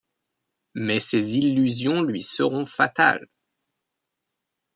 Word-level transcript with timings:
Mais 0.73 0.99
ses 0.99 1.37
illusions 1.37 2.01
lui 2.01 2.23
seront 2.23 2.65
fatales. 2.65 3.27